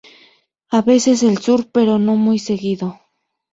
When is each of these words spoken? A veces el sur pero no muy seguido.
A 0.71 0.81
veces 0.81 1.21
el 1.21 1.37
sur 1.37 1.69
pero 1.71 1.99
no 1.99 2.15
muy 2.15 2.39
seguido. 2.39 2.99